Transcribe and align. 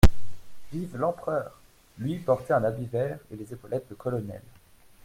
«Vive 0.73 0.97
l'Empereur!» 0.97 1.51
Lui 1.99 2.17
portait 2.17 2.53
un 2.53 2.63
habit 2.63 2.87
vert 2.87 3.19
et 3.31 3.35
les 3.35 3.53
épaulettes 3.53 3.85
de 3.87 3.93
colonel. 3.93 4.41